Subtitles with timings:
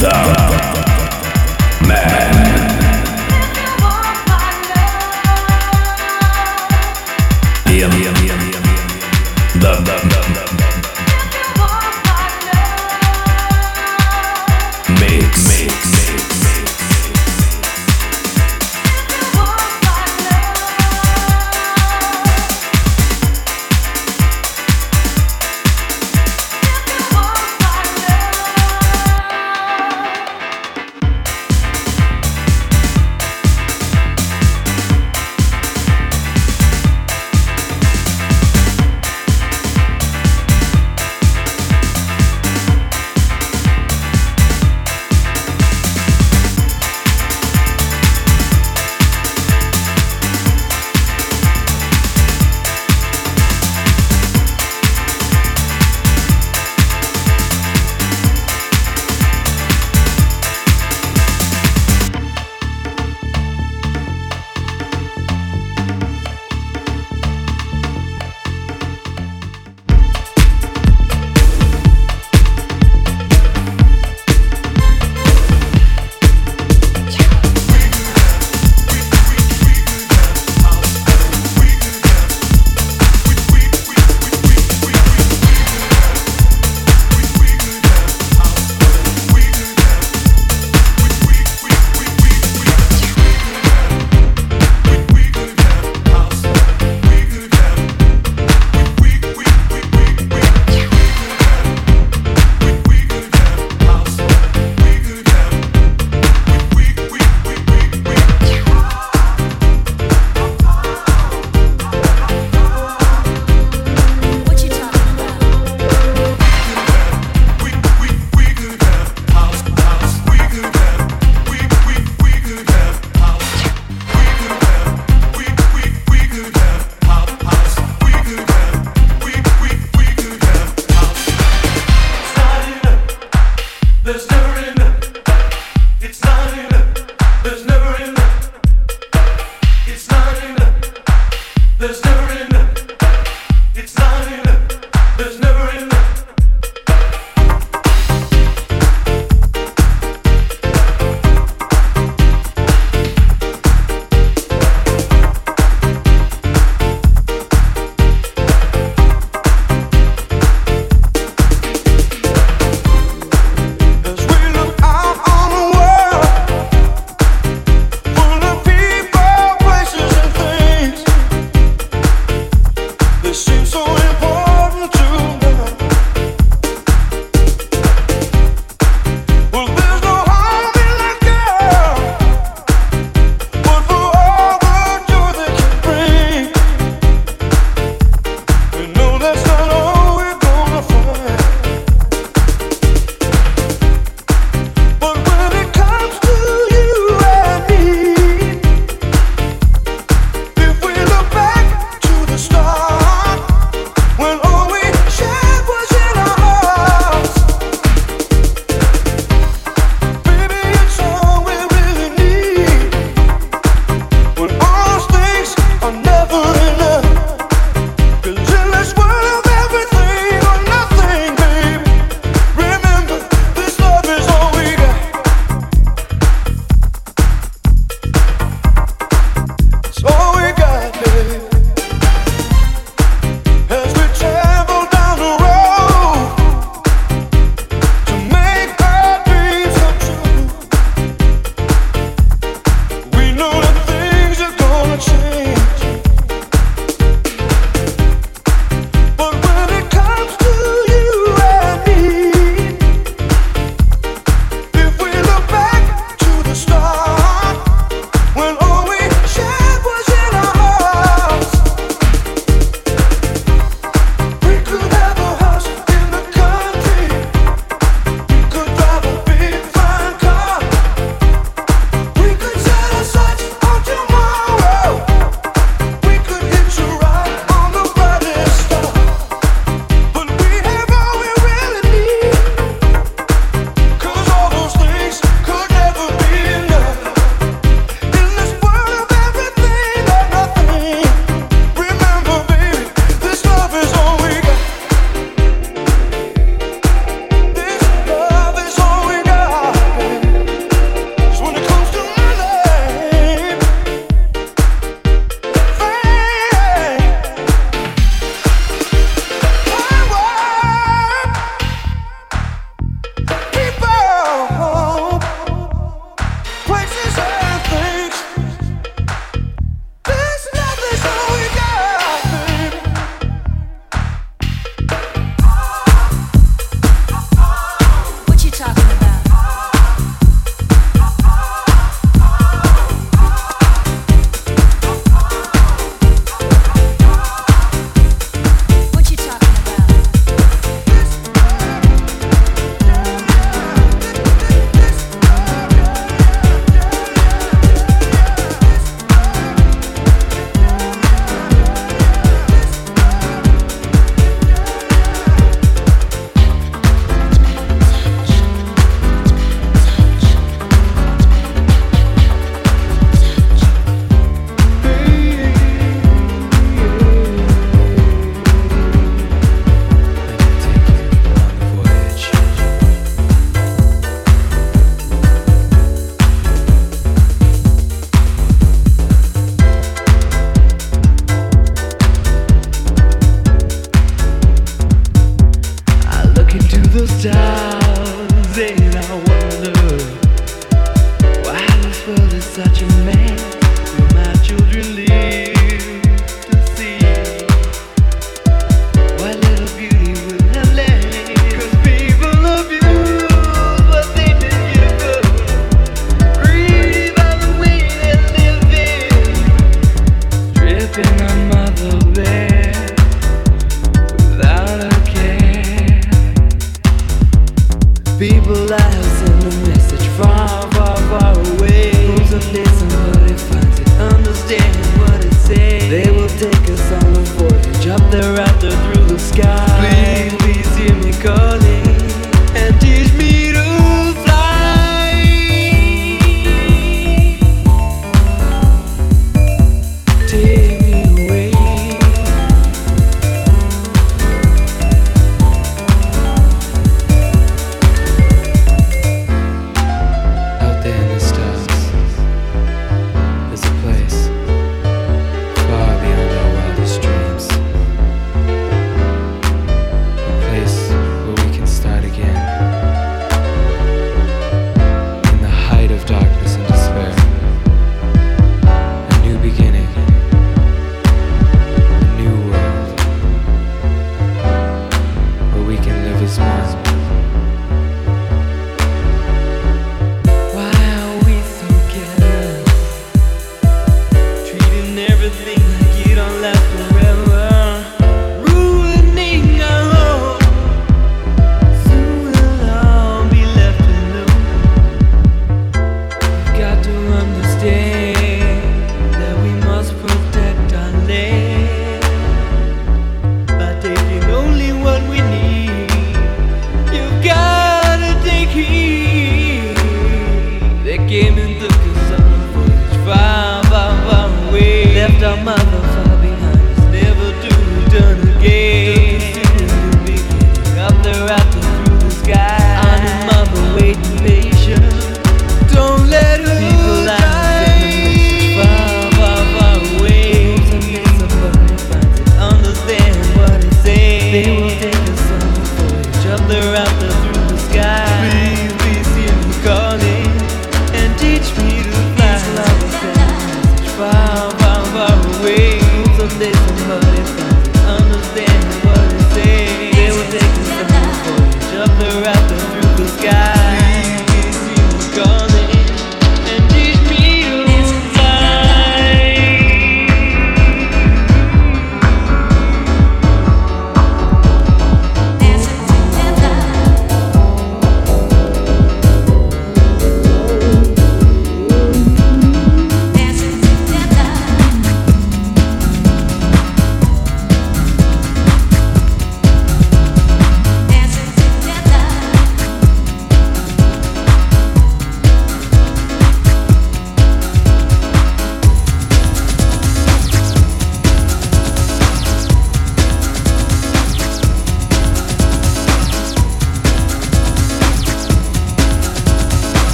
[0.00, 0.39] Down.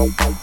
[0.00, 0.39] Five o'clock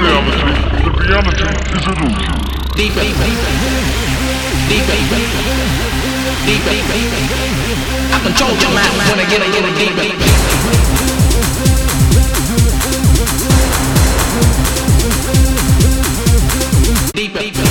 [0.00, 2.36] reality, the reality is illusion.
[2.74, 3.36] Deeper, deeper,
[4.68, 6.70] deeper, deeper.
[8.10, 10.08] I control your mind when I get a little deeper.
[17.12, 17.68] Deeper, deeper.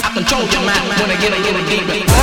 [0.00, 2.14] I control your mind when I get a little deeper.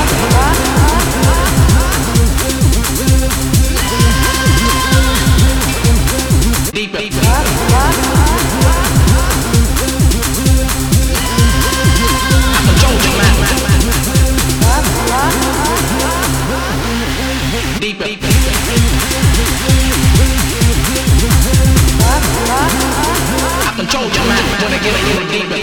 [23.92, 25.56] told you, man, when I get a you deeper.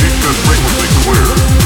[0.00, 1.65] Keep this frequency clear.